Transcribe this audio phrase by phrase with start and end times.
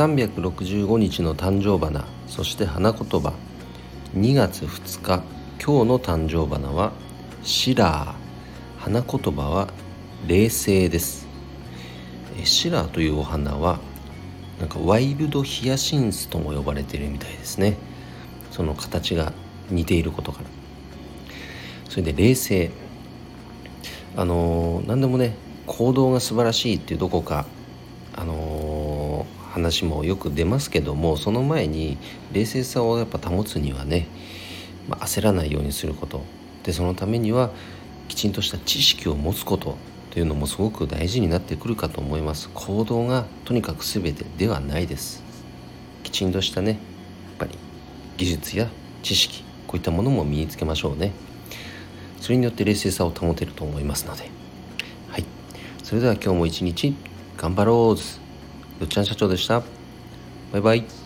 [0.00, 3.34] 365日の誕生花そして花言葉。
[4.16, 5.22] 2月2日
[5.62, 6.92] 今日の誕生花は
[7.42, 8.14] シラー。
[8.78, 9.68] 花言葉は
[10.26, 11.28] 冷静です。
[12.44, 13.78] シラーというお花は
[14.58, 17.76] なんかワイルドヒヤシンスとも呼ばれているみたいですね。
[18.52, 19.34] その形が
[19.68, 20.46] 似ていることから。
[21.90, 22.70] それで冷静。
[24.16, 25.36] あの、何でもね
[25.66, 27.44] 行動が素晴らしいっていうどこか
[28.16, 28.49] あの、
[29.50, 31.98] 話もよく出ますけどもその前に
[32.32, 34.06] 冷静さをやっぱ保つにはね、
[34.88, 36.22] まあ、焦らないようにすること。
[36.62, 37.50] でそのためには
[38.08, 39.76] きちんとした知識を持つこと
[40.10, 42.50] というのもすごく大事になってくるかと思います。
[42.54, 45.22] 行動がとにかく全てではないです。
[46.02, 46.78] きちんとしたねやっ
[47.38, 47.58] ぱり
[48.16, 48.68] 技術や
[49.02, 51.12] 知識こういったものも身につけましょうね。
[52.20, 54.28] それによって冷静さを保てると思いますので。
[55.08, 55.24] はい。
[55.82, 56.94] それでは今日も一日
[57.36, 58.29] 頑張ろう
[58.80, 59.62] よっちゃん社長でした？
[60.52, 60.99] バイバイ。